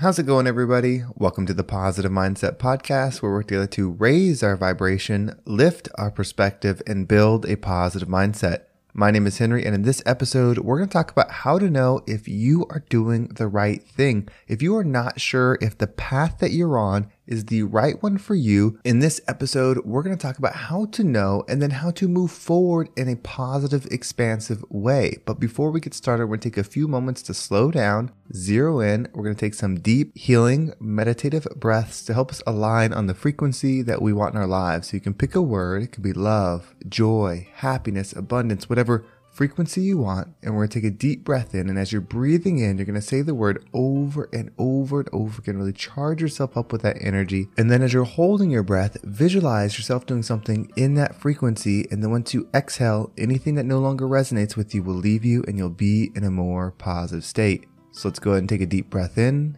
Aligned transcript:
How's 0.00 0.16
it 0.20 0.26
going, 0.26 0.46
everybody? 0.46 1.02
Welcome 1.16 1.44
to 1.46 1.54
the 1.54 1.64
Positive 1.64 2.12
Mindset 2.12 2.58
Podcast, 2.58 3.20
where 3.20 3.32
we're 3.32 3.42
together 3.42 3.66
to 3.66 3.90
raise 3.90 4.44
our 4.44 4.56
vibration, 4.56 5.36
lift 5.44 5.88
our 5.96 6.12
perspective, 6.12 6.80
and 6.86 7.08
build 7.08 7.44
a 7.44 7.56
positive 7.56 8.06
mindset. 8.06 8.66
My 8.94 9.10
name 9.10 9.26
is 9.26 9.38
Henry, 9.38 9.66
and 9.66 9.74
in 9.74 9.82
this 9.82 10.00
episode, 10.06 10.58
we're 10.58 10.76
going 10.76 10.88
to 10.88 10.92
talk 10.92 11.10
about 11.10 11.32
how 11.32 11.58
to 11.58 11.68
know 11.68 12.04
if 12.06 12.28
you 12.28 12.64
are 12.70 12.84
doing 12.88 13.26
the 13.26 13.48
right 13.48 13.82
thing. 13.82 14.28
If 14.46 14.62
you 14.62 14.76
are 14.76 14.84
not 14.84 15.20
sure 15.20 15.58
if 15.60 15.76
the 15.76 15.88
path 15.88 16.38
that 16.38 16.52
you're 16.52 16.78
on 16.78 17.10
is 17.28 17.44
the 17.44 17.62
right 17.62 18.02
one 18.02 18.18
for 18.18 18.34
you. 18.34 18.80
In 18.84 18.98
this 18.98 19.20
episode, 19.28 19.84
we're 19.84 20.02
going 20.02 20.16
to 20.16 20.20
talk 20.20 20.38
about 20.38 20.56
how 20.56 20.86
to 20.86 21.04
know 21.04 21.44
and 21.48 21.62
then 21.62 21.70
how 21.70 21.90
to 21.92 22.08
move 22.08 22.32
forward 22.32 22.88
in 22.96 23.08
a 23.08 23.16
positive, 23.16 23.86
expansive 23.90 24.64
way. 24.70 25.18
But 25.26 25.38
before 25.38 25.70
we 25.70 25.80
get 25.80 25.94
started, 25.94 26.26
we're 26.26 26.38
going 26.38 26.40
to 26.40 26.50
take 26.50 26.58
a 26.58 26.64
few 26.64 26.88
moments 26.88 27.22
to 27.22 27.34
slow 27.34 27.70
down, 27.70 28.10
zero 28.34 28.80
in. 28.80 29.08
We're 29.12 29.24
going 29.24 29.36
to 29.36 29.40
take 29.40 29.54
some 29.54 29.78
deep, 29.78 30.16
healing, 30.16 30.72
meditative 30.80 31.46
breaths 31.54 32.02
to 32.06 32.14
help 32.14 32.30
us 32.30 32.42
align 32.46 32.92
on 32.92 33.06
the 33.06 33.14
frequency 33.14 33.82
that 33.82 34.02
we 34.02 34.12
want 34.12 34.34
in 34.34 34.40
our 34.40 34.46
lives. 34.46 34.88
So 34.88 34.96
you 34.96 35.00
can 35.00 35.14
pick 35.14 35.34
a 35.34 35.42
word. 35.42 35.82
It 35.82 35.92
could 35.92 36.02
be 36.02 36.12
love, 36.12 36.74
joy, 36.88 37.48
happiness, 37.52 38.12
abundance, 38.12 38.68
whatever 38.68 39.04
frequency 39.38 39.82
you 39.82 39.96
want, 39.96 40.34
and 40.42 40.56
we're 40.56 40.66
to 40.66 40.80
take 40.80 40.84
a 40.84 40.90
deep 40.90 41.22
breath 41.22 41.54
in. 41.54 41.68
And 41.68 41.78
as 41.78 41.92
you're 41.92 42.00
breathing 42.00 42.58
in, 42.58 42.76
you're 42.76 42.84
to 42.86 43.00
say 43.00 43.22
the 43.22 43.36
word 43.36 43.64
over 43.72 44.28
and 44.32 44.50
over 44.58 44.98
and 44.98 45.08
over 45.12 45.40
again. 45.40 45.56
Really 45.56 45.72
charge 45.72 46.20
yourself 46.20 46.56
up 46.56 46.72
with 46.72 46.82
that 46.82 47.00
energy. 47.00 47.46
And 47.56 47.70
then 47.70 47.80
as 47.80 47.92
you're 47.92 48.02
holding 48.02 48.50
your 48.50 48.64
breath, 48.64 48.96
visualize 49.04 49.78
yourself 49.78 50.06
doing 50.06 50.24
something 50.24 50.72
in 50.74 50.94
that 50.94 51.14
frequency. 51.14 51.86
And 51.88 52.02
then 52.02 52.10
once 52.10 52.34
you 52.34 52.48
exhale, 52.52 53.12
anything 53.16 53.54
that 53.54 53.64
no 53.64 53.78
longer 53.78 54.08
resonates 54.08 54.56
with 54.56 54.74
you 54.74 54.82
will 54.82 54.94
leave 54.94 55.24
you 55.24 55.44
and 55.46 55.56
you'll 55.56 55.70
be 55.70 56.10
in 56.16 56.24
a 56.24 56.32
more 56.32 56.72
positive 56.72 57.24
state. 57.24 57.68
So 57.92 58.08
let's 58.08 58.18
go 58.18 58.32
ahead 58.32 58.40
and 58.40 58.48
take 58.48 58.60
a 58.60 58.66
deep 58.66 58.90
breath 58.90 59.16
in 59.16 59.56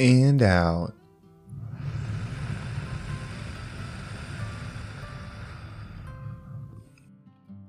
and 0.00 0.42
out. 0.42 0.94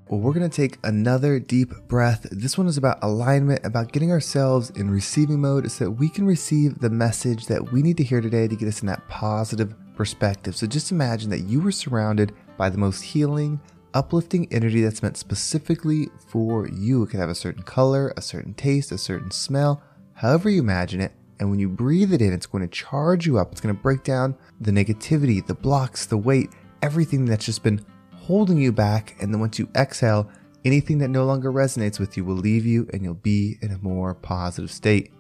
Well, 0.08 0.20
we're 0.20 0.34
going 0.34 0.50
to 0.50 0.56
take 0.56 0.78
another 0.84 1.40
deep 1.40 1.74
breath. 1.88 2.28
This 2.32 2.58
one 2.58 2.68
is 2.68 2.78
about 2.78 3.00
alignment, 3.02 3.66
about 3.66 3.94
getting 3.94 4.12
ourselves 4.12 4.70
in 4.72 4.90
receiving 4.90 5.40
mode 5.40 5.72
so 5.72 5.86
that 5.86 5.92
we 5.92 6.10
can 6.10 6.26
receive 6.26 6.80
the 6.80 6.90
message 6.90 7.46
that 7.46 7.72
we 7.72 7.82
need 7.82 7.96
to 7.98 8.04
hear 8.04 8.20
today 8.20 8.48
to 8.48 8.56
get 8.56 8.68
us 8.68 8.82
in 8.82 8.88
that 8.88 9.08
positive 9.08 9.74
perspective. 9.96 10.56
So 10.56 10.68
just 10.68 10.92
imagine 10.92 11.30
that 11.30 11.42
you 11.42 11.62
were 11.62 11.72
surrounded 11.72 12.34
by 12.58 12.70
the 12.70 12.78
most 12.78 13.02
healing, 13.02 13.60
uplifting 13.94 14.52
energy 14.52 14.82
that's 14.82 15.02
meant 15.02 15.16
specifically 15.16 16.10
for 16.28 16.68
you. 16.68 17.04
It 17.04 17.12
could 17.12 17.20
have 17.22 17.30
a 17.30 17.36
certain 17.36 17.64
color, 17.64 18.14
a 18.18 18.22
certain 18.22 18.54
taste, 18.54 18.92
a 18.92 18.98
certain 18.98 19.32
smell, 19.32 19.82
however 20.14 20.50
you 20.50 20.60
imagine 20.60 21.00
it. 21.00 21.14
And 21.42 21.50
when 21.50 21.58
you 21.58 21.70
breathe 21.70 22.14
it 22.14 22.22
in, 22.22 22.34
it's 22.34 22.46
going 22.46 22.62
to 22.62 22.68
charge 22.68 23.26
you 23.26 23.40
up. 23.40 23.52
It's 23.52 23.60
going 23.60 23.76
to 23.76 23.82
break 23.82 24.04
down 24.04 24.38
the 24.60 24.70
negativity, 24.70 25.44
the 25.44 25.56
blocks, 25.56 26.06
the 26.06 26.16
weight, 26.16 26.52
everything 26.84 27.26
that's 27.26 27.46
just 27.46 27.64
been 27.64 27.84
holding 28.14 28.60
you 28.60 28.72
back. 28.72 29.16
And 29.20 29.34
then 29.34 29.42
once 29.42 29.58
you 29.58 29.68
exhale, 29.76 30.30
anything 30.66 31.00
that 31.00 31.08
no 31.08 31.26
longer 31.26 31.52
resonates 31.52 32.00
with 32.00 32.16
you 32.16 32.24
will 32.24 32.36
leave 32.36 32.64
you 32.64 32.88
and 32.94 33.04
you'll 33.04 33.16
be 33.16 33.58
in 33.64 33.72
a 33.72 33.80
more 33.80 34.14
positive 34.14 34.70
state. 34.70 35.12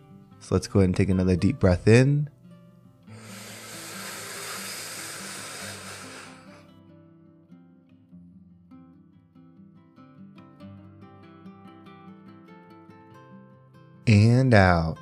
So 0.41 0.53
let's 0.53 0.67
go 0.67 0.81
ahead 0.81 0.89
and 0.89 0.95
take 0.95 1.09
another 1.09 1.35
deep 1.35 1.59
breath 1.59 1.87
in. 1.87 2.29
And 14.05 14.53
out. 14.53 14.99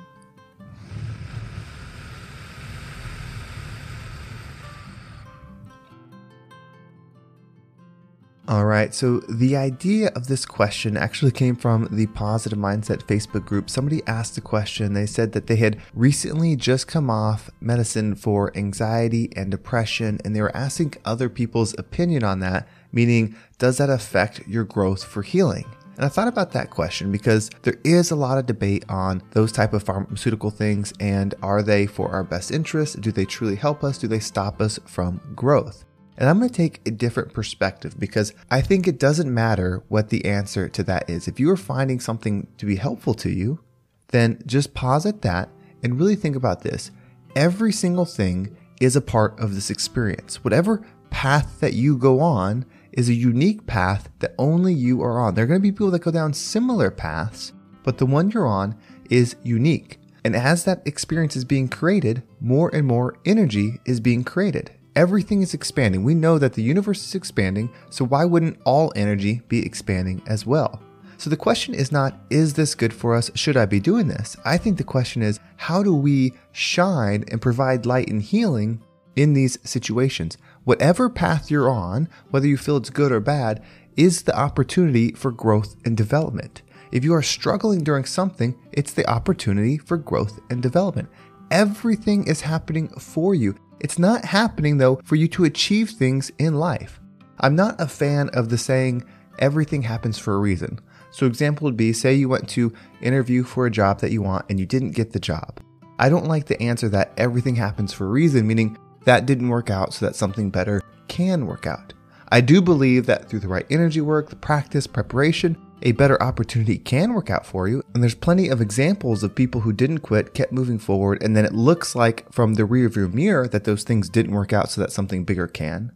All 8.50 8.64
right, 8.64 8.92
so 8.92 9.20
the 9.28 9.56
idea 9.56 10.08
of 10.16 10.26
this 10.26 10.44
question 10.44 10.96
actually 10.96 11.30
came 11.30 11.54
from 11.54 11.86
the 11.88 12.06
Positive 12.06 12.58
Mindset 12.58 13.04
Facebook 13.04 13.46
group. 13.46 13.70
Somebody 13.70 14.02
asked 14.08 14.36
a 14.38 14.40
question. 14.40 14.92
They 14.92 15.06
said 15.06 15.30
that 15.34 15.46
they 15.46 15.54
had 15.54 15.80
recently 15.94 16.56
just 16.56 16.88
come 16.88 17.10
off 17.10 17.48
medicine 17.60 18.16
for 18.16 18.50
anxiety 18.56 19.32
and 19.36 19.52
depression, 19.52 20.18
and 20.24 20.34
they 20.34 20.42
were 20.42 20.56
asking 20.56 20.94
other 21.04 21.28
people's 21.28 21.78
opinion 21.78 22.24
on 22.24 22.40
that, 22.40 22.66
meaning, 22.90 23.36
does 23.58 23.78
that 23.78 23.88
affect 23.88 24.44
your 24.48 24.64
growth 24.64 25.04
for 25.04 25.22
healing? 25.22 25.66
And 25.94 26.04
I 26.04 26.08
thought 26.08 26.26
about 26.26 26.50
that 26.50 26.70
question 26.70 27.12
because 27.12 27.50
there 27.62 27.78
is 27.84 28.10
a 28.10 28.16
lot 28.16 28.38
of 28.38 28.46
debate 28.46 28.84
on 28.88 29.22
those 29.30 29.52
type 29.52 29.72
of 29.74 29.84
pharmaceutical 29.84 30.50
things 30.50 30.92
and 30.98 31.36
are 31.40 31.62
they 31.62 31.86
for 31.86 32.10
our 32.10 32.24
best 32.24 32.50
interest? 32.50 33.00
Do 33.00 33.12
they 33.12 33.26
truly 33.26 33.54
help 33.54 33.84
us? 33.84 33.98
Do 33.98 34.08
they 34.08 34.18
stop 34.18 34.60
us 34.60 34.80
from 34.86 35.20
growth? 35.36 35.84
And 36.20 36.28
I'm 36.28 36.38
going 36.38 36.50
to 36.50 36.54
take 36.54 36.82
a 36.86 36.90
different 36.90 37.32
perspective 37.32 37.98
because 37.98 38.34
I 38.50 38.60
think 38.60 38.86
it 38.86 38.98
doesn't 39.00 39.32
matter 39.32 39.82
what 39.88 40.10
the 40.10 40.26
answer 40.26 40.68
to 40.68 40.82
that 40.82 41.08
is. 41.08 41.26
If 41.26 41.40
you 41.40 41.50
are 41.50 41.56
finding 41.56 41.98
something 41.98 42.46
to 42.58 42.66
be 42.66 42.76
helpful 42.76 43.14
to 43.14 43.30
you, 43.30 43.60
then 44.08 44.42
just 44.44 44.74
pause 44.74 45.06
at 45.06 45.22
that 45.22 45.48
and 45.82 45.98
really 45.98 46.16
think 46.16 46.36
about 46.36 46.60
this. 46.60 46.90
Every 47.34 47.72
single 47.72 48.04
thing 48.04 48.54
is 48.82 48.96
a 48.96 49.00
part 49.00 49.40
of 49.40 49.54
this 49.54 49.70
experience. 49.70 50.44
Whatever 50.44 50.84
path 51.08 51.58
that 51.60 51.72
you 51.72 51.96
go 51.96 52.20
on 52.20 52.66
is 52.92 53.08
a 53.08 53.14
unique 53.14 53.66
path 53.66 54.10
that 54.18 54.34
only 54.38 54.74
you 54.74 55.02
are 55.02 55.18
on. 55.18 55.34
There 55.34 55.44
are 55.44 55.48
going 55.48 55.60
to 55.60 55.62
be 55.62 55.72
people 55.72 55.90
that 55.92 56.02
go 56.02 56.10
down 56.10 56.34
similar 56.34 56.90
paths, 56.90 57.54
but 57.82 57.96
the 57.96 58.04
one 58.06 58.30
you're 58.30 58.46
on 58.46 58.76
is 59.08 59.36
unique. 59.42 59.98
And 60.22 60.36
as 60.36 60.64
that 60.64 60.82
experience 60.86 61.34
is 61.34 61.46
being 61.46 61.68
created, 61.68 62.22
more 62.40 62.68
and 62.74 62.86
more 62.86 63.16
energy 63.24 63.80
is 63.86 64.00
being 64.00 64.22
created. 64.22 64.72
Everything 64.96 65.40
is 65.40 65.54
expanding. 65.54 66.02
We 66.02 66.14
know 66.14 66.38
that 66.38 66.54
the 66.54 66.62
universe 66.62 67.04
is 67.06 67.14
expanding, 67.14 67.70
so 67.90 68.04
why 68.04 68.24
wouldn't 68.24 68.60
all 68.64 68.92
energy 68.96 69.42
be 69.48 69.64
expanding 69.64 70.20
as 70.26 70.44
well? 70.44 70.82
So 71.16 71.30
the 71.30 71.36
question 71.36 71.74
is 71.74 71.92
not, 71.92 72.18
is 72.30 72.54
this 72.54 72.74
good 72.74 72.92
for 72.92 73.14
us? 73.14 73.30
Should 73.34 73.56
I 73.56 73.66
be 73.66 73.78
doing 73.78 74.08
this? 74.08 74.36
I 74.44 74.56
think 74.56 74.78
the 74.78 74.84
question 74.84 75.22
is, 75.22 75.38
how 75.56 75.82
do 75.82 75.94
we 75.94 76.32
shine 76.52 77.24
and 77.28 77.42
provide 77.42 77.86
light 77.86 78.08
and 78.08 78.22
healing 78.22 78.82
in 79.16 79.34
these 79.34 79.58
situations? 79.62 80.38
Whatever 80.64 81.08
path 81.08 81.50
you're 81.50 81.70
on, 81.70 82.08
whether 82.30 82.46
you 82.46 82.56
feel 82.56 82.76
it's 82.78 82.90
good 82.90 83.12
or 83.12 83.20
bad, 83.20 83.62
is 83.96 84.22
the 84.22 84.36
opportunity 84.36 85.12
for 85.12 85.30
growth 85.30 85.76
and 85.84 85.96
development. 85.96 86.62
If 86.90 87.04
you 87.04 87.14
are 87.14 87.22
struggling 87.22 87.84
during 87.84 88.04
something, 88.04 88.58
it's 88.72 88.94
the 88.94 89.08
opportunity 89.08 89.78
for 89.78 89.98
growth 89.98 90.40
and 90.50 90.62
development. 90.62 91.08
Everything 91.50 92.26
is 92.26 92.40
happening 92.40 92.88
for 92.88 93.34
you. 93.34 93.54
It's 93.80 93.98
not 93.98 94.24
happening, 94.24 94.78
though, 94.78 95.00
for 95.04 95.16
you 95.16 95.26
to 95.28 95.44
achieve 95.44 95.90
things 95.90 96.30
in 96.38 96.54
life. 96.54 97.00
I'm 97.40 97.56
not 97.56 97.80
a 97.80 97.88
fan 97.88 98.28
of 98.30 98.50
the 98.50 98.58
saying, 98.58 99.04
everything 99.38 99.82
happens 99.82 100.18
for 100.18 100.34
a 100.34 100.38
reason. 100.38 100.80
So, 101.10 101.26
example 101.26 101.64
would 101.64 101.76
be 101.76 101.92
say 101.92 102.14
you 102.14 102.28
went 102.28 102.48
to 102.50 102.72
interview 103.00 103.42
for 103.42 103.66
a 103.66 103.70
job 103.70 104.00
that 104.00 104.12
you 104.12 104.22
want 104.22 104.46
and 104.48 104.60
you 104.60 104.66
didn't 104.66 104.92
get 104.92 105.12
the 105.12 105.18
job. 105.18 105.60
I 105.98 106.08
don't 106.08 106.26
like 106.26 106.46
the 106.46 106.60
answer 106.62 106.88
that 106.90 107.12
everything 107.16 107.56
happens 107.56 107.92
for 107.92 108.06
a 108.06 108.10
reason, 108.10 108.46
meaning 108.46 108.78
that 109.04 109.26
didn't 109.26 109.48
work 109.48 109.70
out 109.70 109.94
so 109.94 110.06
that 110.06 110.14
something 110.14 110.50
better 110.50 110.82
can 111.08 111.46
work 111.46 111.66
out. 111.66 111.94
I 112.30 112.40
do 112.40 112.62
believe 112.62 113.06
that 113.06 113.28
through 113.28 113.40
the 113.40 113.48
right 113.48 113.66
energy 113.70 114.00
work, 114.00 114.30
the 114.30 114.36
practice, 114.36 114.86
preparation, 114.86 115.56
a 115.82 115.92
better 115.92 116.22
opportunity 116.22 116.78
can 116.78 117.14
work 117.14 117.30
out 117.30 117.46
for 117.46 117.68
you. 117.68 117.82
And 117.94 118.02
there's 118.02 118.14
plenty 118.14 118.48
of 118.48 118.60
examples 118.60 119.22
of 119.22 119.34
people 119.34 119.62
who 119.62 119.72
didn't 119.72 119.98
quit, 119.98 120.34
kept 120.34 120.52
moving 120.52 120.78
forward, 120.78 121.22
and 121.22 121.36
then 121.36 121.44
it 121.44 121.54
looks 121.54 121.94
like 121.94 122.30
from 122.32 122.54
the 122.54 122.64
rearview 122.64 123.12
mirror 123.12 123.48
that 123.48 123.64
those 123.64 123.82
things 123.82 124.08
didn't 124.08 124.34
work 124.34 124.52
out 124.52 124.70
so 124.70 124.80
that 124.80 124.92
something 124.92 125.24
bigger 125.24 125.46
can. 125.46 125.92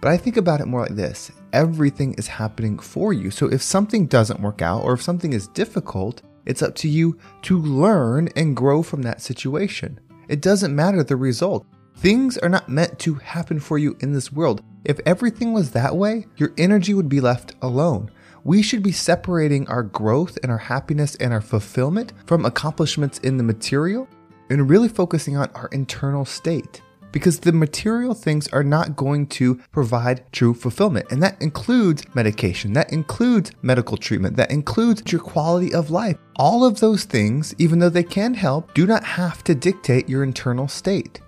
But 0.00 0.10
I 0.10 0.16
think 0.16 0.36
about 0.36 0.60
it 0.60 0.66
more 0.66 0.82
like 0.82 0.94
this 0.94 1.32
everything 1.52 2.14
is 2.14 2.26
happening 2.26 2.78
for 2.78 3.12
you. 3.12 3.30
So 3.30 3.46
if 3.46 3.62
something 3.62 4.06
doesn't 4.06 4.40
work 4.40 4.60
out 4.60 4.82
or 4.82 4.92
if 4.92 5.02
something 5.02 5.32
is 5.32 5.48
difficult, 5.48 6.22
it's 6.44 6.62
up 6.62 6.74
to 6.76 6.88
you 6.88 7.18
to 7.42 7.58
learn 7.58 8.28
and 8.36 8.56
grow 8.56 8.82
from 8.82 9.02
that 9.02 9.22
situation. 9.22 9.98
It 10.28 10.42
doesn't 10.42 10.76
matter 10.76 11.02
the 11.02 11.16
result. 11.16 11.66
Things 11.96 12.38
are 12.38 12.48
not 12.48 12.68
meant 12.68 12.98
to 13.00 13.14
happen 13.14 13.58
for 13.58 13.78
you 13.78 13.96
in 14.00 14.12
this 14.12 14.30
world. 14.30 14.62
If 14.84 15.00
everything 15.04 15.52
was 15.52 15.72
that 15.72 15.96
way, 15.96 16.26
your 16.36 16.52
energy 16.56 16.94
would 16.94 17.08
be 17.08 17.20
left 17.20 17.54
alone 17.60 18.10
we 18.44 18.62
should 18.62 18.82
be 18.82 18.92
separating 18.92 19.66
our 19.68 19.82
growth 19.82 20.38
and 20.42 20.50
our 20.50 20.58
happiness 20.58 21.14
and 21.16 21.32
our 21.32 21.40
fulfillment 21.40 22.12
from 22.26 22.44
accomplishments 22.44 23.18
in 23.18 23.36
the 23.36 23.44
material 23.44 24.08
and 24.50 24.70
really 24.70 24.88
focusing 24.88 25.36
on 25.36 25.50
our 25.54 25.68
internal 25.72 26.24
state. 26.24 26.80
Because 27.10 27.40
the 27.40 27.52
material 27.52 28.12
things 28.12 28.48
are 28.48 28.62
not 28.62 28.94
going 28.94 29.28
to 29.28 29.54
provide 29.72 30.30
true 30.30 30.52
fulfillment. 30.52 31.06
And 31.10 31.22
that 31.22 31.40
includes 31.40 32.04
medication, 32.14 32.74
that 32.74 32.92
includes 32.92 33.50
medical 33.62 33.96
treatment, 33.96 34.36
that 34.36 34.50
includes 34.50 35.10
your 35.10 35.22
quality 35.22 35.72
of 35.72 35.90
life. 35.90 36.18
All 36.36 36.66
of 36.66 36.80
those 36.80 37.04
things, 37.04 37.54
even 37.56 37.78
though 37.78 37.88
they 37.88 38.02
can 38.02 38.34
help, 38.34 38.74
do 38.74 38.86
not 38.86 39.04
have 39.04 39.42
to 39.44 39.54
dictate 39.54 40.08
your 40.08 40.22
internal 40.22 40.68
state. 40.68 41.20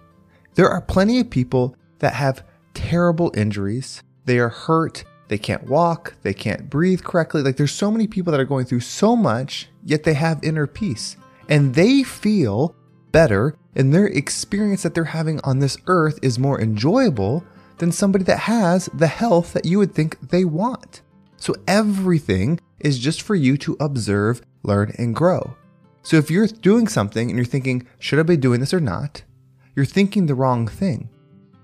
There 0.55 0.69
are 0.69 0.83
plenty 0.83 1.19
of 1.19 1.31
people 1.31 1.75
that 2.01 2.13
have 2.13 2.45
terrible 2.75 3.33
injuries. 3.35 4.03
They 4.27 4.39
are 4.39 4.51
hurt. 4.51 5.05
They 5.31 5.39
can't 5.39 5.69
walk. 5.69 6.15
They 6.23 6.35
can't 6.35 6.69
breathe 6.69 7.05
correctly. 7.05 7.41
Like 7.41 7.57
there's 7.57 7.71
so 7.71 7.89
many 7.89 8.09
people 8.09 8.33
that 8.33 8.41
are 8.41 8.45
going 8.45 8.65
through 8.65 8.81
so 8.81 9.15
much, 9.15 9.69
yet 9.85 10.03
they 10.03 10.15
have 10.15 10.43
inner 10.43 10.67
peace. 10.67 11.17
And 11.49 11.73
they 11.73 12.03
feel 12.03 12.75
better, 13.13 13.55
and 13.77 13.95
their 13.95 14.09
experience 14.09 14.83
that 14.83 14.93
they're 14.93 15.05
having 15.05 15.41
on 15.45 15.61
this 15.61 15.79
earth 15.87 16.19
is 16.21 16.41
more 16.41 16.61
enjoyable 16.61 17.45
than 17.79 17.93
somebody 17.93 18.25
that 18.25 18.41
has 18.41 18.87
the 18.93 19.07
health 19.07 19.53
that 19.53 19.65
you 19.65 19.79
would 19.79 19.95
think 19.95 20.19
they 20.21 20.45
want. 20.45 21.03
So 21.37 21.55
everything 21.69 22.59
is 22.81 22.99
just 22.99 23.23
for 23.23 23.37
you 23.37 23.57
to 23.59 23.77
observe, 23.79 24.43
learn, 24.65 24.93
and 24.99 25.15
grow. 25.15 25.55
So 26.03 26.17
if 26.17 26.29
you're 26.29 26.49
doing 26.49 26.89
something 26.89 27.31
and 27.31 27.39
you're 27.39 27.45
thinking, 27.45 27.87
should 28.01 28.19
I 28.19 28.25
be 28.25 28.37
doing 28.37 28.59
this 28.59 28.75
or 28.75 28.81
not? 28.81 29.23
You're 29.77 29.87
thinking 29.87 30.27
the 30.27 30.35
wrong 30.35 30.67
thing. 30.67 31.09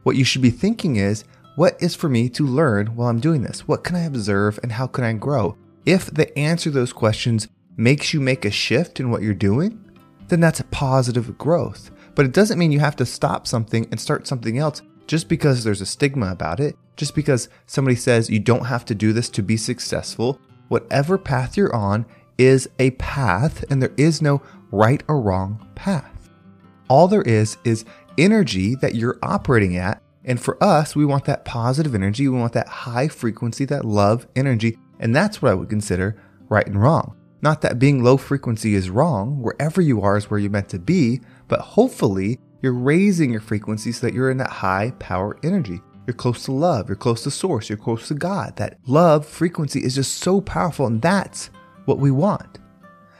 What 0.04 0.14
you 0.14 0.24
should 0.24 0.42
be 0.42 0.50
thinking 0.50 0.94
is, 0.94 1.24
what 1.56 1.82
is 1.82 1.94
for 1.94 2.10
me 2.10 2.28
to 2.28 2.46
learn 2.46 2.88
while 2.88 3.08
I'm 3.08 3.18
doing 3.18 3.42
this? 3.42 3.66
What 3.66 3.82
can 3.82 3.96
I 3.96 4.04
observe 4.04 4.60
and 4.62 4.70
how 4.70 4.86
can 4.86 5.04
I 5.04 5.14
grow? 5.14 5.56
If 5.86 6.12
the 6.12 6.38
answer 6.38 6.64
to 6.64 6.70
those 6.70 6.92
questions 6.92 7.48
makes 7.78 8.12
you 8.12 8.20
make 8.20 8.44
a 8.44 8.50
shift 8.50 9.00
in 9.00 9.10
what 9.10 9.22
you're 9.22 9.32
doing, 9.32 9.82
then 10.28 10.38
that's 10.38 10.60
a 10.60 10.64
positive 10.64 11.38
growth. 11.38 11.90
But 12.14 12.26
it 12.26 12.32
doesn't 12.32 12.58
mean 12.58 12.72
you 12.72 12.80
have 12.80 12.96
to 12.96 13.06
stop 13.06 13.46
something 13.46 13.86
and 13.90 13.98
start 13.98 14.26
something 14.26 14.58
else 14.58 14.82
just 15.06 15.28
because 15.28 15.64
there's 15.64 15.80
a 15.80 15.86
stigma 15.86 16.30
about 16.30 16.60
it, 16.60 16.76
just 16.94 17.14
because 17.14 17.48
somebody 17.66 17.96
says 17.96 18.28
you 18.28 18.38
don't 18.38 18.66
have 18.66 18.84
to 18.84 18.94
do 18.94 19.14
this 19.14 19.30
to 19.30 19.42
be 19.42 19.56
successful. 19.56 20.38
Whatever 20.68 21.16
path 21.16 21.56
you're 21.56 21.74
on 21.74 22.04
is 22.36 22.68
a 22.78 22.90
path, 22.92 23.64
and 23.70 23.80
there 23.80 23.94
is 23.96 24.20
no 24.20 24.42
right 24.70 25.02
or 25.08 25.22
wrong 25.22 25.66
path. 25.74 26.28
All 26.88 27.08
there 27.08 27.22
is 27.22 27.56
is 27.64 27.86
energy 28.18 28.74
that 28.76 28.94
you're 28.94 29.18
operating 29.22 29.76
at 29.76 30.02
and 30.26 30.40
for 30.40 30.62
us, 30.62 30.96
we 30.96 31.04
want 31.04 31.24
that 31.26 31.44
positive 31.44 31.94
energy. 31.94 32.28
We 32.28 32.38
want 32.38 32.52
that 32.54 32.66
high 32.66 33.06
frequency, 33.06 33.64
that 33.66 33.84
love 33.84 34.26
energy. 34.34 34.76
And 34.98 35.14
that's 35.14 35.40
what 35.40 35.52
I 35.52 35.54
would 35.54 35.70
consider 35.70 36.20
right 36.48 36.66
and 36.66 36.82
wrong. 36.82 37.16
Not 37.42 37.60
that 37.60 37.78
being 37.78 38.02
low 38.02 38.16
frequency 38.16 38.74
is 38.74 38.90
wrong. 38.90 39.40
Wherever 39.40 39.80
you 39.80 40.02
are 40.02 40.16
is 40.16 40.28
where 40.28 40.40
you're 40.40 40.50
meant 40.50 40.68
to 40.70 40.80
be. 40.80 41.20
But 41.46 41.60
hopefully, 41.60 42.40
you're 42.60 42.72
raising 42.72 43.30
your 43.30 43.40
frequency 43.40 43.92
so 43.92 44.06
that 44.06 44.14
you're 44.14 44.30
in 44.30 44.38
that 44.38 44.50
high 44.50 44.92
power 44.98 45.38
energy. 45.44 45.80
You're 46.06 46.14
close 46.14 46.44
to 46.44 46.52
love. 46.52 46.88
You're 46.88 46.96
close 46.96 47.22
to 47.22 47.30
source. 47.30 47.68
You're 47.68 47.78
close 47.78 48.08
to 48.08 48.14
God. 48.14 48.56
That 48.56 48.78
love 48.86 49.26
frequency 49.26 49.84
is 49.84 49.94
just 49.94 50.14
so 50.18 50.40
powerful. 50.40 50.86
And 50.86 51.00
that's 51.00 51.50
what 51.84 51.98
we 51.98 52.10
want. 52.10 52.58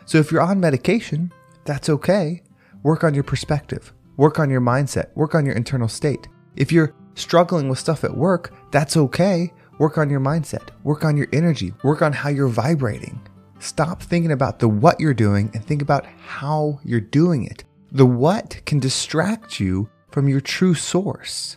So 0.06 0.18
if 0.18 0.32
you're 0.32 0.42
on 0.42 0.58
medication, 0.58 1.32
that's 1.64 1.88
okay. 1.88 2.42
Work 2.82 3.04
on 3.04 3.14
your 3.14 3.24
perspective. 3.24 3.92
Work 4.16 4.40
on 4.40 4.50
your 4.50 4.60
mindset. 4.60 5.14
Work 5.14 5.34
on 5.36 5.44
your 5.46 5.54
internal 5.54 5.88
state. 5.88 6.26
If 6.56 6.72
you're 6.72 6.94
struggling 7.14 7.68
with 7.68 7.78
stuff 7.78 8.02
at 8.02 8.16
work, 8.16 8.52
that's 8.70 8.96
okay. 8.96 9.52
Work 9.78 9.98
on 9.98 10.08
your 10.08 10.20
mindset, 10.20 10.70
work 10.84 11.04
on 11.04 11.16
your 11.16 11.28
energy, 11.32 11.74
work 11.84 12.00
on 12.00 12.12
how 12.12 12.30
you're 12.30 12.48
vibrating. 12.48 13.20
Stop 13.58 14.02
thinking 14.02 14.32
about 14.32 14.58
the 14.58 14.68
what 14.68 14.98
you're 14.98 15.14
doing 15.14 15.50
and 15.52 15.64
think 15.64 15.82
about 15.82 16.06
how 16.06 16.80
you're 16.82 17.00
doing 17.00 17.44
it. 17.44 17.64
The 17.92 18.06
what 18.06 18.60
can 18.64 18.80
distract 18.80 19.60
you 19.60 19.90
from 20.10 20.28
your 20.28 20.40
true 20.40 20.74
source. 20.74 21.56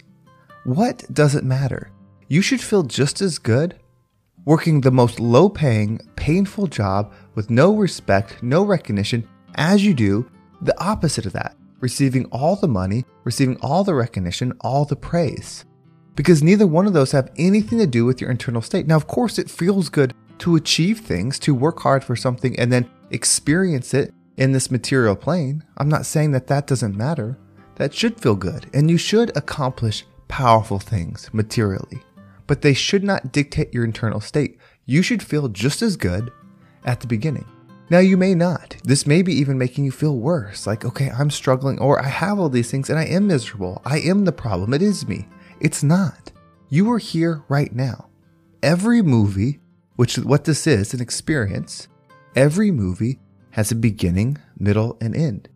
What 0.65 1.05
doesn't 1.13 1.45
matter? 1.45 1.91
You 2.27 2.41
should 2.41 2.61
feel 2.61 2.83
just 2.83 3.21
as 3.21 3.39
good 3.39 3.79
working 4.45 4.81
the 4.81 4.91
most 4.91 5.19
low 5.19 5.47
paying, 5.49 5.99
painful 6.15 6.67
job 6.67 7.13
with 7.35 7.49
no 7.49 7.75
respect, 7.75 8.41
no 8.41 8.63
recognition, 8.63 9.27
as 9.55 9.85
you 9.85 9.93
do 9.93 10.29
the 10.61 10.77
opposite 10.83 11.25
of 11.25 11.33
that 11.33 11.55
receiving 11.79 12.25
all 12.25 12.55
the 12.55 12.67
money, 12.67 13.05
receiving 13.23 13.57
all 13.61 13.83
the 13.83 13.93
recognition, 13.93 14.53
all 14.61 14.85
the 14.85 14.95
praise. 14.95 15.65
Because 16.15 16.43
neither 16.43 16.67
one 16.67 16.85
of 16.85 16.93
those 16.93 17.11
have 17.11 17.31
anything 17.37 17.79
to 17.79 17.87
do 17.87 18.05
with 18.05 18.19
your 18.19 18.31
internal 18.31 18.61
state. 18.61 18.87
Now, 18.87 18.97
of 18.97 19.07
course, 19.07 19.39
it 19.39 19.49
feels 19.49 19.89
good 19.89 20.13
to 20.39 20.55
achieve 20.55 20.99
things, 20.99 21.39
to 21.39 21.55
work 21.55 21.79
hard 21.79 22.03
for 22.03 22.15
something, 22.15 22.57
and 22.59 22.71
then 22.71 22.89
experience 23.11 23.93
it 23.93 24.13
in 24.37 24.51
this 24.51 24.71
material 24.71 25.15
plane. 25.15 25.63
I'm 25.77 25.89
not 25.89 26.05
saying 26.05 26.31
that 26.31 26.47
that 26.47 26.67
doesn't 26.67 26.95
matter. 26.95 27.37
That 27.75 27.93
should 27.93 28.19
feel 28.19 28.35
good, 28.35 28.69
and 28.73 28.89
you 28.89 28.97
should 28.97 29.35
accomplish 29.37 30.05
powerful 30.27 30.79
things 30.79 31.29
materially. 31.33 32.01
But 32.47 32.61
they 32.61 32.73
should 32.73 33.03
not 33.03 33.31
dictate 33.31 33.73
your 33.73 33.85
internal 33.85 34.19
state. 34.19 34.57
You 34.85 35.01
should 35.01 35.23
feel 35.23 35.47
just 35.47 35.81
as 35.81 35.95
good 35.95 36.31
at 36.83 36.99
the 36.99 37.07
beginning. 37.07 37.45
Now, 37.91 37.99
you 37.99 38.17
may 38.17 38.35
not. 38.35 38.77
This 38.83 39.07
may 39.07 39.23
be 39.23 39.33
even 39.33 39.57
making 39.57 39.83
you 39.83 39.91
feel 39.91 40.17
worse. 40.17 40.67
Like, 40.67 40.85
okay, 40.85 41.09
I'm 41.09 41.31
struggling, 41.31 41.79
or 41.79 41.99
I 41.99 42.07
have 42.07 42.37
all 42.37 42.49
these 42.49 42.69
things 42.69 42.89
and 42.89 42.99
I 42.99 43.05
am 43.05 43.27
miserable. 43.27 43.81
I 43.83 43.99
am 43.99 44.25
the 44.25 44.31
problem. 44.31 44.73
It 44.73 44.83
is 44.83 45.07
me. 45.07 45.27
It's 45.59 45.81
not. 45.81 46.31
You 46.69 46.91
are 46.91 46.99
here 46.99 47.43
right 47.49 47.73
now. 47.73 48.09
Every 48.61 49.01
movie, 49.01 49.59
which 49.95 50.17
what 50.19 50.45
this 50.45 50.67
is, 50.67 50.93
an 50.93 51.01
experience, 51.01 51.87
every 52.35 52.69
movie 52.69 53.19
has 53.51 53.71
a 53.71 53.75
beginning, 53.75 54.37
middle, 54.59 54.95
and 55.01 55.15
end. 55.15 55.49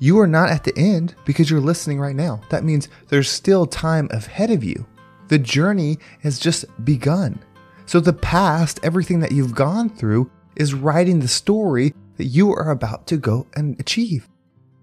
You 0.00 0.18
are 0.18 0.26
not 0.26 0.50
at 0.50 0.64
the 0.64 0.76
end 0.76 1.14
because 1.24 1.50
you're 1.50 1.60
listening 1.60 2.00
right 2.00 2.16
now. 2.16 2.40
That 2.50 2.64
means 2.64 2.88
there's 3.08 3.30
still 3.30 3.64
time 3.64 4.08
ahead 4.10 4.50
of 4.50 4.64
you. 4.64 4.86
The 5.28 5.38
journey 5.38 5.98
has 6.22 6.38
just 6.38 6.64
begun. 6.84 7.38
So 7.86 8.00
the 8.00 8.12
past, 8.12 8.80
everything 8.82 9.20
that 9.20 9.32
you've 9.32 9.54
gone 9.54 9.88
through, 9.88 10.30
is 10.56 10.74
writing 10.74 11.20
the 11.20 11.28
story 11.28 11.94
that 12.16 12.24
you 12.24 12.52
are 12.52 12.70
about 12.70 13.06
to 13.08 13.16
go 13.16 13.46
and 13.54 13.78
achieve. 13.78 14.28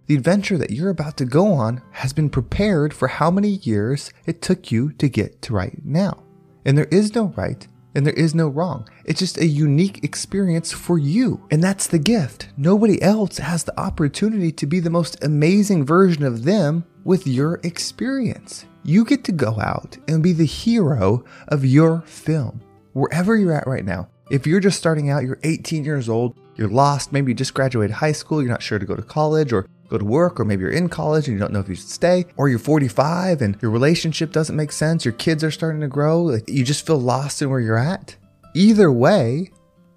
The 0.07 0.15
adventure 0.15 0.57
that 0.57 0.71
you're 0.71 0.89
about 0.89 1.17
to 1.17 1.25
go 1.25 1.53
on 1.53 1.81
has 1.91 2.13
been 2.13 2.29
prepared 2.29 2.93
for 2.93 3.07
how 3.07 3.31
many 3.31 3.59
years 3.63 4.11
it 4.25 4.41
took 4.41 4.71
you 4.71 4.91
to 4.93 5.07
get 5.07 5.41
to 5.43 5.53
right 5.53 5.77
now. 5.83 6.23
And 6.65 6.77
there 6.77 6.89
is 6.91 7.15
no 7.15 7.33
right 7.37 7.65
and 7.95 8.05
there 8.05 8.13
is 8.13 8.33
no 8.33 8.47
wrong. 8.47 8.87
It's 9.05 9.19
just 9.19 9.37
a 9.37 9.45
unique 9.45 10.03
experience 10.03 10.71
for 10.71 10.97
you. 10.97 11.45
And 11.51 11.63
that's 11.63 11.87
the 11.87 11.99
gift. 11.99 12.49
Nobody 12.57 13.01
else 13.01 13.37
has 13.37 13.63
the 13.63 13.79
opportunity 13.79 14.51
to 14.51 14.65
be 14.65 14.79
the 14.79 14.89
most 14.89 15.23
amazing 15.23 15.85
version 15.85 16.23
of 16.23 16.43
them 16.43 16.85
with 17.03 17.27
your 17.27 17.59
experience. 17.63 18.65
You 18.83 19.05
get 19.05 19.23
to 19.25 19.31
go 19.31 19.59
out 19.59 19.97
and 20.07 20.23
be 20.23 20.33
the 20.33 20.45
hero 20.45 21.23
of 21.47 21.65
your 21.65 22.01
film. 22.01 22.61
Wherever 22.93 23.37
you're 23.37 23.53
at 23.53 23.67
right 23.67 23.85
now, 23.85 24.09
if 24.29 24.47
you're 24.47 24.59
just 24.59 24.77
starting 24.77 25.09
out, 25.09 25.23
you're 25.23 25.39
18 25.43 25.83
years 25.83 26.09
old, 26.09 26.37
you're 26.55 26.69
lost, 26.69 27.11
maybe 27.11 27.31
you 27.31 27.35
just 27.35 27.53
graduated 27.53 27.95
high 27.95 28.11
school, 28.11 28.41
you're 28.41 28.51
not 28.51 28.61
sure 28.61 28.79
to 28.79 28.85
go 28.85 28.95
to 28.95 29.01
college 29.01 29.51
or 29.51 29.67
go 29.89 29.97
to 29.97 30.05
work, 30.05 30.39
or 30.39 30.45
maybe 30.45 30.61
you're 30.61 30.71
in 30.71 30.89
college 30.89 31.27
and 31.27 31.35
you 31.35 31.39
don't 31.39 31.51
know 31.51 31.59
if 31.59 31.69
you 31.69 31.75
should 31.75 31.89
stay, 31.89 32.25
or 32.37 32.49
you're 32.49 32.59
45 32.59 33.41
and 33.41 33.57
your 33.61 33.71
relationship 33.71 34.31
doesn't 34.31 34.55
make 34.55 34.71
sense, 34.71 35.05
your 35.05 35.13
kids 35.13 35.43
are 35.43 35.51
starting 35.51 35.81
to 35.81 35.87
grow, 35.87 36.23
like 36.23 36.49
you 36.49 36.63
just 36.63 36.85
feel 36.85 36.99
lost 36.99 37.41
in 37.41 37.49
where 37.49 37.59
you're 37.59 37.77
at. 37.77 38.15
Either 38.55 38.91
way, 38.91 39.51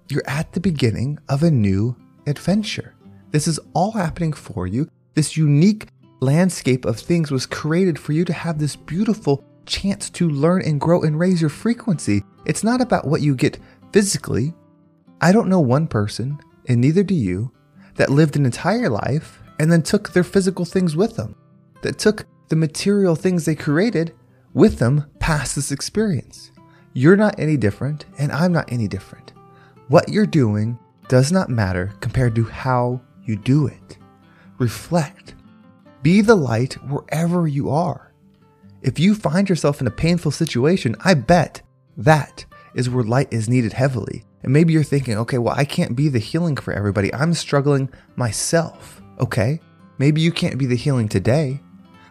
you're 0.09 0.27
at 0.27 0.51
the 0.53 0.59
beginning 0.59 1.19
of 1.29 1.43
a 1.43 1.51
new 1.51 1.95
adventure. 2.25 2.95
This 3.31 3.47
is 3.47 3.59
all 3.73 3.91
happening 3.91 4.33
for 4.33 4.67
you. 4.67 4.89
This 5.13 5.37
unique 5.37 5.87
landscape 6.19 6.85
of 6.85 6.99
things 6.99 7.31
was 7.31 7.45
created 7.45 7.99
for 7.99 8.13
you 8.13 8.25
to 8.25 8.33
have 8.33 8.59
this 8.59 8.75
beautiful 8.75 9.43
chance 9.65 10.09
to 10.09 10.29
learn 10.29 10.61
and 10.63 10.79
grow 10.79 11.03
and 11.03 11.19
raise 11.19 11.41
your 11.41 11.49
frequency. 11.49 12.23
It's 12.45 12.63
not 12.63 12.81
about 12.81 13.05
what 13.05 13.21
you 13.21 13.35
get 13.35 13.59
physically. 13.91 14.53
I 15.21 15.31
don't 15.31 15.49
know 15.49 15.59
one 15.59 15.87
person, 15.87 16.39
and 16.67 16.81
neither 16.81 17.03
do 17.03 17.15
you, 17.15 17.51
that 17.95 18.09
lived 18.09 18.35
an 18.35 18.45
entire 18.45 18.89
life 18.89 19.41
and 19.59 19.71
then 19.71 19.81
took 19.81 20.11
their 20.11 20.23
physical 20.23 20.65
things 20.65 20.95
with 20.95 21.15
them, 21.15 21.35
that 21.81 21.97
took 21.97 22.25
the 22.49 22.55
material 22.55 23.15
things 23.15 23.45
they 23.45 23.55
created 23.55 24.13
with 24.53 24.79
them 24.79 25.05
past 25.19 25.55
this 25.55 25.71
experience. 25.71 26.51
You're 26.93 27.17
not 27.17 27.39
any 27.39 27.57
different, 27.57 28.05
and 28.17 28.31
I'm 28.31 28.51
not 28.51 28.71
any 28.71 28.87
different. 28.87 29.33
What 29.87 30.09
you're 30.09 30.25
doing 30.25 30.79
does 31.07 31.31
not 31.31 31.49
matter 31.49 31.93
compared 31.99 32.35
to 32.35 32.43
how 32.43 33.01
you 33.23 33.35
do 33.35 33.67
it. 33.67 33.97
Reflect. 34.57 35.35
Be 36.01 36.21
the 36.21 36.35
light 36.35 36.73
wherever 36.89 37.47
you 37.47 37.69
are. 37.69 38.13
If 38.81 38.99
you 38.99 39.15
find 39.15 39.49
yourself 39.49 39.81
in 39.81 39.87
a 39.87 39.91
painful 39.91 40.31
situation, 40.31 40.95
I 41.03 41.13
bet 41.13 41.61
that 41.97 42.45
is 42.77 42.89
where 42.89 43.03
light 43.03 43.27
is 43.31 43.49
needed 43.49 43.73
heavily. 43.73 44.23
And 44.43 44.53
maybe 44.53 44.71
you're 44.71 44.83
thinking, 44.83 45.17
okay, 45.17 45.39
well, 45.39 45.55
I 45.57 45.65
can't 45.65 45.95
be 45.95 46.09
the 46.09 46.19
healing 46.19 46.55
for 46.55 46.71
everybody. 46.71 47.13
I'm 47.13 47.33
struggling 47.33 47.89
myself. 48.15 49.01
Okay, 49.19 49.59
maybe 49.97 50.21
you 50.21 50.31
can't 50.31 50.59
be 50.59 50.67
the 50.67 50.75
healing 50.75 51.09
today, 51.09 51.59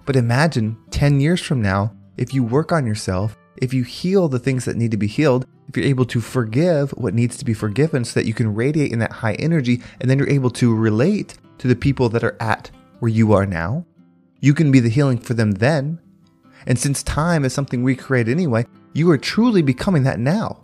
but 0.05 0.17
imagine 0.17 0.77
10 0.91 1.21
years 1.21 1.41
from 1.41 1.63
now, 1.63 1.95
if 2.17 2.35
you 2.35 2.43
work 2.43 2.73
on 2.73 2.85
yourself, 2.85 3.37
if 3.59 3.73
you 3.73 3.85
heal 3.85 4.29
the 4.29 4.41
things 4.41 4.65
that 4.65 4.77
need 4.77 4.91
to 4.91 4.97
be 4.97 5.07
healed, 5.07 5.47
if 5.69 5.77
you're 5.77 5.87
able 5.87 6.05
to 6.07 6.21
forgive 6.21 6.91
what 6.91 7.15
needs 7.15 7.37
to 7.37 7.45
be 7.45 7.55
forgiven 7.55 8.05
so 8.05 8.19
that 8.19 8.27
you 8.27 8.35
can 8.35 8.55
radiate 8.55 8.93
in 8.93 8.99
that 8.99 9.13
high 9.13 9.35
energy, 9.35 9.83
and 10.01 10.11
then 10.11 10.19
you're 10.19 10.29
able 10.29 10.51
to 10.51 10.75
relate 10.75 11.39
to 11.59 11.69
the 11.69 11.77
people 11.77 12.09
that 12.09 12.25
are 12.25 12.37
at 12.41 12.71
where 12.99 13.11
you 13.11 13.33
are 13.33 13.47
now, 13.47 13.87
you 14.41 14.53
can 14.53 14.71
be 14.73 14.81
the 14.81 14.89
healing 14.89 15.19
for 15.19 15.35
them 15.35 15.53
then. 15.53 16.01
And 16.67 16.79
since 16.79 17.03
time 17.03 17.45
is 17.45 17.53
something 17.53 17.83
we 17.83 17.95
create 17.97 18.29
anyway, 18.29 18.67
you 18.93 19.11
are 19.11 19.19
truly 19.19 19.63
becoming 19.63 20.05
that 20.05 20.19
now. 20.19 20.63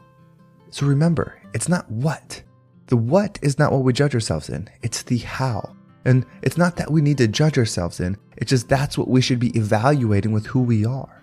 So 0.71 0.87
remember, 0.87 1.41
it's 1.53 1.69
not 1.69 1.91
what. 1.91 2.43
The 2.87 2.97
what 2.97 3.39
is 3.43 3.59
not 3.59 3.73
what 3.73 3.85
we 3.85 3.93
judge 3.93 4.15
ourselves 4.15 4.49
in, 4.49 4.69
it's 4.83 5.03
the 5.03 5.19
how. 5.19 5.77
And 6.05 6.27
it's 6.43 6.59
not 6.59 6.77
that 6.77 6.91
we 6.91 7.01
need 7.01 7.19
to 7.19 7.29
judge 7.29 7.59
ourselves 7.59 8.01
in, 8.01 8.17
it's 8.37 8.51
just 8.51 8.69
that's 8.69 8.99
what 8.99 9.09
we 9.09 9.21
should 9.21 9.39
be 9.39 9.57
evaluating 9.57 10.33
with 10.33 10.47
who 10.47 10.61
we 10.61 10.85
are. 10.85 11.23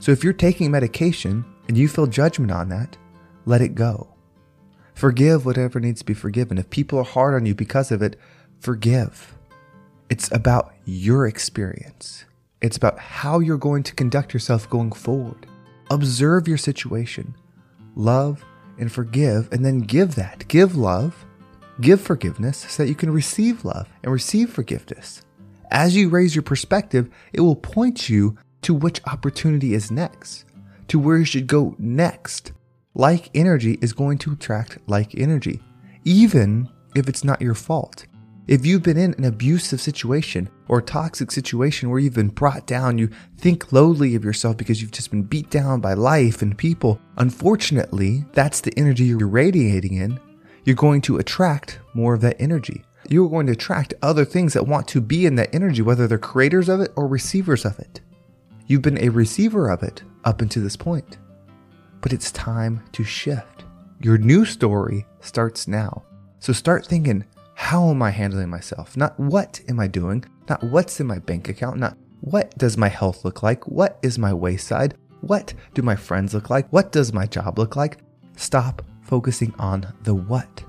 So 0.00 0.12
if 0.12 0.24
you're 0.24 0.32
taking 0.32 0.70
medication 0.70 1.44
and 1.68 1.76
you 1.76 1.88
feel 1.88 2.06
judgment 2.06 2.52
on 2.52 2.68
that, 2.70 2.96
let 3.44 3.60
it 3.60 3.74
go. 3.74 4.14
Forgive 4.94 5.44
whatever 5.44 5.78
needs 5.78 6.00
to 6.00 6.06
be 6.06 6.14
forgiven. 6.14 6.58
If 6.58 6.70
people 6.70 6.98
are 6.98 7.04
hard 7.04 7.34
on 7.34 7.44
you 7.44 7.54
because 7.54 7.92
of 7.92 8.02
it, 8.02 8.18
forgive. 8.60 9.34
It's 10.08 10.30
about 10.32 10.74
your 10.84 11.26
experience. 11.26 12.24
It's 12.66 12.76
about 12.76 12.98
how 12.98 13.38
you're 13.38 13.58
going 13.58 13.84
to 13.84 13.94
conduct 13.94 14.34
yourself 14.34 14.68
going 14.68 14.90
forward. 14.90 15.46
Observe 15.88 16.48
your 16.48 16.58
situation, 16.58 17.36
love 17.94 18.44
and 18.76 18.90
forgive, 18.90 19.48
and 19.52 19.64
then 19.64 19.78
give 19.78 20.16
that. 20.16 20.48
Give 20.48 20.74
love, 20.74 21.24
give 21.80 22.00
forgiveness 22.00 22.66
so 22.68 22.82
that 22.82 22.88
you 22.88 22.96
can 22.96 23.12
receive 23.12 23.64
love 23.64 23.88
and 24.02 24.12
receive 24.12 24.50
forgiveness. 24.50 25.22
As 25.70 25.94
you 25.94 26.08
raise 26.08 26.34
your 26.34 26.42
perspective, 26.42 27.08
it 27.32 27.40
will 27.40 27.54
point 27.54 28.08
you 28.08 28.36
to 28.62 28.74
which 28.74 29.00
opportunity 29.06 29.72
is 29.72 29.92
next, 29.92 30.44
to 30.88 30.98
where 30.98 31.18
you 31.18 31.24
should 31.24 31.46
go 31.46 31.76
next. 31.78 32.50
Like 32.96 33.30
energy 33.32 33.78
is 33.80 33.92
going 33.92 34.18
to 34.18 34.32
attract 34.32 34.78
like 34.88 35.14
energy, 35.14 35.62
even 36.04 36.68
if 36.96 37.08
it's 37.08 37.22
not 37.22 37.40
your 37.40 37.54
fault. 37.54 38.06
If 38.46 38.64
you've 38.64 38.84
been 38.84 38.96
in 38.96 39.12
an 39.14 39.24
abusive 39.24 39.80
situation 39.80 40.48
or 40.68 40.78
a 40.78 40.82
toxic 40.82 41.32
situation 41.32 41.90
where 41.90 41.98
you've 41.98 42.14
been 42.14 42.28
brought 42.28 42.64
down, 42.64 42.96
you 42.96 43.10
think 43.36 43.72
lowly 43.72 44.14
of 44.14 44.24
yourself 44.24 44.56
because 44.56 44.80
you've 44.80 44.92
just 44.92 45.10
been 45.10 45.24
beat 45.24 45.50
down 45.50 45.80
by 45.80 45.94
life 45.94 46.42
and 46.42 46.56
people, 46.56 47.00
unfortunately, 47.16 48.24
that's 48.34 48.60
the 48.60 48.72
energy 48.76 49.02
you're 49.04 49.26
radiating 49.26 49.94
in. 49.94 50.20
You're 50.64 50.76
going 50.76 51.00
to 51.02 51.16
attract 51.16 51.80
more 51.92 52.14
of 52.14 52.20
that 52.20 52.40
energy. 52.40 52.84
You're 53.08 53.28
going 53.28 53.46
to 53.46 53.52
attract 53.52 53.94
other 54.00 54.24
things 54.24 54.52
that 54.52 54.68
want 54.68 54.86
to 54.88 55.00
be 55.00 55.26
in 55.26 55.34
that 55.36 55.52
energy, 55.52 55.82
whether 55.82 56.06
they're 56.06 56.16
creators 56.16 56.68
of 56.68 56.80
it 56.80 56.92
or 56.94 57.08
receivers 57.08 57.64
of 57.64 57.80
it. 57.80 58.00
You've 58.68 58.82
been 58.82 59.02
a 59.02 59.08
receiver 59.08 59.68
of 59.68 59.82
it 59.82 60.04
up 60.24 60.40
until 60.40 60.62
this 60.62 60.76
point. 60.76 61.18
But 62.00 62.12
it's 62.12 62.30
time 62.30 62.84
to 62.92 63.02
shift. 63.02 63.64
Your 64.00 64.18
new 64.18 64.44
story 64.44 65.04
starts 65.20 65.66
now. 65.66 66.04
So 66.38 66.52
start 66.52 66.86
thinking, 66.86 67.24
how 67.58 67.88
am 67.88 68.02
I 68.02 68.10
handling 68.10 68.50
myself? 68.50 68.98
Not 68.98 69.18
what 69.18 69.62
am 69.66 69.80
I 69.80 69.86
doing, 69.86 70.24
not 70.46 70.62
what's 70.62 71.00
in 71.00 71.06
my 71.06 71.18
bank 71.18 71.48
account, 71.48 71.78
not 71.78 71.96
what 72.20 72.56
does 72.58 72.76
my 72.76 72.88
health 72.88 73.24
look 73.24 73.42
like, 73.42 73.66
what 73.66 73.98
is 74.02 74.18
my 74.18 74.32
wayside, 74.32 74.94
what 75.22 75.54
do 75.72 75.80
my 75.80 75.96
friends 75.96 76.34
look 76.34 76.50
like, 76.50 76.70
what 76.70 76.92
does 76.92 77.14
my 77.14 77.26
job 77.26 77.58
look 77.58 77.74
like. 77.74 77.98
Stop 78.36 78.82
focusing 79.00 79.54
on 79.58 79.90
the 80.02 80.14
what. 80.14 80.62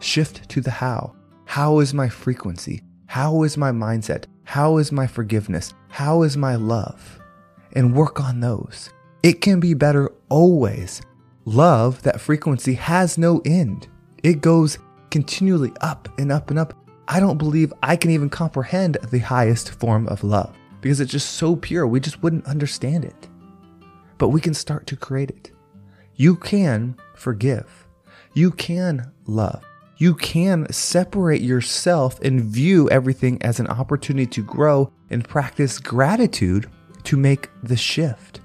Shift 0.00 0.46
to 0.50 0.60
the 0.60 0.70
how. 0.70 1.16
How 1.46 1.80
is 1.80 1.94
my 1.94 2.10
frequency? 2.10 2.82
How 3.06 3.42
is 3.42 3.56
my 3.56 3.70
mindset? 3.70 4.26
How 4.44 4.76
is 4.76 4.92
my 4.92 5.06
forgiveness? 5.06 5.72
How 5.88 6.22
is 6.24 6.36
my 6.36 6.56
love? 6.56 7.20
And 7.72 7.96
work 7.96 8.20
on 8.20 8.40
those. 8.40 8.90
It 9.22 9.40
can 9.40 9.60
be 9.60 9.72
better 9.72 10.12
always. 10.28 11.00
Love, 11.46 12.02
that 12.02 12.20
frequency, 12.20 12.74
has 12.74 13.16
no 13.16 13.40
end. 13.46 13.88
It 14.22 14.42
goes 14.42 14.78
continually 15.14 15.72
up 15.80 16.08
and 16.18 16.32
up 16.32 16.50
and 16.50 16.58
up. 16.58 16.74
I 17.06 17.20
don't 17.20 17.38
believe 17.38 17.72
I 17.84 17.94
can 17.94 18.10
even 18.10 18.28
comprehend 18.28 18.96
the 19.12 19.20
highest 19.20 19.70
form 19.78 20.08
of 20.08 20.24
love 20.24 20.52
because 20.80 20.98
it's 20.98 21.12
just 21.12 21.34
so 21.34 21.54
pure, 21.54 21.86
we 21.86 22.00
just 22.00 22.20
wouldn't 22.20 22.46
understand 22.46 23.04
it. 23.04 23.28
But 24.18 24.30
we 24.30 24.40
can 24.40 24.54
start 24.54 24.88
to 24.88 24.96
create 24.96 25.30
it. 25.30 25.52
You 26.16 26.34
can 26.34 26.96
forgive, 27.14 27.86
you 28.32 28.50
can 28.50 29.12
love, 29.26 29.62
you 29.98 30.16
can 30.16 30.66
separate 30.72 31.42
yourself 31.42 32.20
and 32.20 32.42
view 32.42 32.90
everything 32.90 33.40
as 33.40 33.60
an 33.60 33.68
opportunity 33.68 34.26
to 34.26 34.42
grow 34.42 34.90
and 35.10 35.28
practice 35.28 35.78
gratitude 35.78 36.68
to 37.04 37.16
make 37.16 37.50
the 37.62 37.76
shift. 37.76 38.40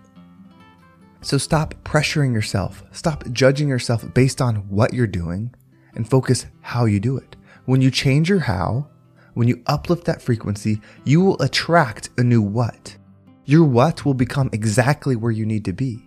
So 1.21 1.39
stop 1.39 1.73
pressuring 1.83 2.31
yourself, 2.31 2.83
stop 2.91 3.27
judging 3.31 3.69
yourself 3.69 4.05
based 4.13 4.39
on 4.39 4.57
what 4.69 4.93
you're 4.93 5.07
doing 5.07 5.55
and 5.99 6.09
focus 6.09 6.45
how 6.61 6.85
you 6.85 6.97
do 6.97 7.17
it. 7.17 7.35
When 7.65 7.81
you 7.81 7.91
change 7.91 8.29
your 8.29 8.39
how, 8.39 8.87
when 9.33 9.49
you 9.49 9.61
uplift 9.67 10.05
that 10.05 10.21
frequency, 10.21 10.79
you 11.03 11.19
will 11.19 11.41
attract 11.41 12.09
a 12.17 12.23
new 12.23 12.41
what. 12.41 12.95
Your 13.43 13.65
what 13.65 14.05
will 14.05 14.13
become 14.13 14.49
exactly 14.53 15.17
where 15.17 15.33
you 15.33 15.45
need 15.45 15.65
to 15.65 15.73
be. 15.73 16.01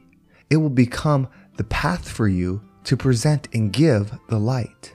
It 0.49 0.57
will 0.57 0.71
become 0.71 1.29
the 1.59 1.65
path 1.65 2.09
for 2.09 2.27
you 2.27 2.63
to 2.85 2.97
present 2.97 3.49
and 3.53 3.71
give 3.71 4.19
the 4.31 4.39
light. 4.39 4.95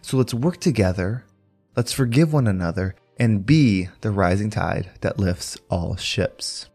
So 0.00 0.16
let's 0.16 0.32
work 0.32 0.58
together, 0.58 1.26
let's 1.76 1.92
forgive 1.92 2.32
one 2.32 2.46
another, 2.46 2.94
and 3.18 3.44
be 3.44 3.90
the 4.00 4.10
rising 4.10 4.48
tide 4.48 4.90
that 5.02 5.18
lifts 5.18 5.58
all 5.68 5.96
ships. 5.96 6.70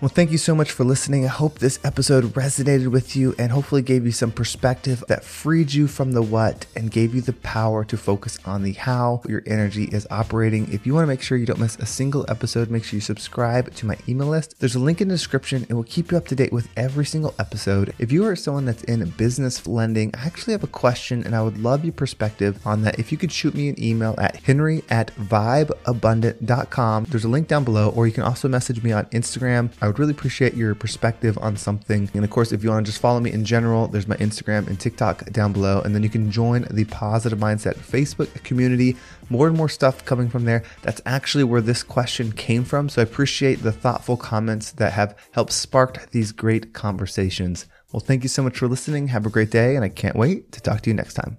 Well, 0.00 0.08
thank 0.08 0.30
you 0.30 0.38
so 0.38 0.54
much 0.54 0.70
for 0.70 0.84
listening. 0.84 1.24
I 1.24 1.28
hope 1.28 1.58
this 1.58 1.80
episode 1.82 2.22
resonated 2.34 2.86
with 2.86 3.16
you 3.16 3.34
and 3.36 3.50
hopefully 3.50 3.82
gave 3.82 4.06
you 4.06 4.12
some 4.12 4.30
perspective 4.30 5.02
that 5.08 5.24
freed 5.24 5.74
you 5.74 5.88
from 5.88 6.12
the 6.12 6.22
what 6.22 6.66
and 6.76 6.88
gave 6.88 7.16
you 7.16 7.20
the 7.20 7.32
power 7.32 7.84
to 7.86 7.96
focus 7.96 8.38
on 8.44 8.62
the 8.62 8.74
how 8.74 9.22
your 9.28 9.42
energy 9.44 9.86
is 9.86 10.06
operating. 10.08 10.72
If 10.72 10.86
you 10.86 10.94
want 10.94 11.02
to 11.02 11.08
make 11.08 11.20
sure 11.20 11.36
you 11.36 11.46
don't 11.46 11.58
miss 11.58 11.74
a 11.80 11.86
single 11.86 12.24
episode, 12.28 12.70
make 12.70 12.84
sure 12.84 12.96
you 12.96 13.00
subscribe 13.00 13.74
to 13.74 13.86
my 13.86 13.96
email 14.08 14.28
list. 14.28 14.60
There's 14.60 14.76
a 14.76 14.78
link 14.78 15.00
in 15.00 15.08
the 15.08 15.14
description. 15.14 15.66
It 15.68 15.74
will 15.74 15.82
keep 15.82 16.12
you 16.12 16.16
up 16.16 16.28
to 16.28 16.36
date 16.36 16.52
with 16.52 16.68
every 16.76 17.04
single 17.04 17.34
episode. 17.40 17.92
If 17.98 18.12
you 18.12 18.24
are 18.24 18.36
someone 18.36 18.66
that's 18.66 18.84
in 18.84 19.04
business 19.10 19.66
lending, 19.66 20.14
I 20.14 20.26
actually 20.26 20.52
have 20.52 20.62
a 20.62 20.68
question 20.68 21.24
and 21.24 21.34
I 21.34 21.42
would 21.42 21.58
love 21.58 21.84
your 21.84 21.92
perspective 21.92 22.64
on 22.64 22.82
that. 22.82 23.00
If 23.00 23.10
you 23.10 23.18
could 23.18 23.32
shoot 23.32 23.52
me 23.52 23.68
an 23.68 23.82
email 23.82 24.14
at 24.18 24.36
henry 24.36 24.84
at 24.90 25.12
vibeabundant.com, 25.16 27.06
there's 27.06 27.24
a 27.24 27.28
link 27.28 27.48
down 27.48 27.64
below, 27.64 27.88
or 27.88 28.06
you 28.06 28.12
can 28.12 28.22
also 28.22 28.46
message 28.46 28.80
me 28.84 28.92
on 28.92 29.06
Instagram. 29.06 29.72
Would 29.88 29.98
really 29.98 30.12
appreciate 30.12 30.54
your 30.54 30.74
perspective 30.74 31.36
on 31.38 31.56
something. 31.56 32.08
And 32.14 32.24
of 32.24 32.30
course, 32.30 32.52
if 32.52 32.62
you 32.62 32.70
want 32.70 32.86
to 32.86 32.92
just 32.92 33.02
follow 33.02 33.20
me 33.20 33.32
in 33.32 33.44
general, 33.44 33.88
there's 33.88 34.06
my 34.06 34.16
Instagram 34.16 34.68
and 34.68 34.78
TikTok 34.78 35.30
down 35.32 35.52
below. 35.52 35.80
And 35.80 35.94
then 35.94 36.02
you 36.02 36.08
can 36.08 36.30
join 36.30 36.66
the 36.70 36.84
Positive 36.84 37.38
Mindset 37.38 37.74
Facebook 37.74 38.32
community. 38.44 38.96
More 39.30 39.48
and 39.48 39.56
more 39.56 39.68
stuff 39.68 40.04
coming 40.04 40.28
from 40.28 40.44
there. 40.44 40.62
That's 40.82 41.02
actually 41.04 41.44
where 41.44 41.60
this 41.60 41.82
question 41.82 42.32
came 42.32 42.64
from. 42.64 42.88
So 42.88 43.02
I 43.02 43.04
appreciate 43.04 43.56
the 43.56 43.72
thoughtful 43.72 44.16
comments 44.16 44.72
that 44.72 44.92
have 44.92 45.16
helped 45.32 45.52
spark 45.52 46.10
these 46.10 46.32
great 46.32 46.72
conversations. 46.72 47.66
Well, 47.92 48.00
thank 48.00 48.22
you 48.22 48.28
so 48.28 48.42
much 48.42 48.58
for 48.58 48.68
listening. 48.68 49.08
Have 49.08 49.26
a 49.26 49.30
great 49.30 49.50
day, 49.50 49.74
and 49.74 49.84
I 49.84 49.88
can't 49.88 50.16
wait 50.16 50.52
to 50.52 50.60
talk 50.60 50.82
to 50.82 50.90
you 50.90 50.94
next 50.94 51.14
time. 51.14 51.38